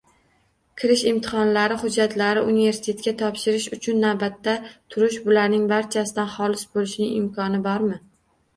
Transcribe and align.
Kirish 0.83 1.01
imtihonlari, 1.09 1.77
hujjatlarni 1.81 2.45
universitetga 2.53 3.13
topshirish 3.21 3.69
uchun 3.79 4.01
navbatda 4.07 4.57
turish– 4.97 5.21
bularning 5.29 5.71
barchasidan 5.75 6.35
xalos 6.39 6.67
boʻlishning 6.75 7.17
imkoni 7.23 7.65
bormi? 7.71 8.05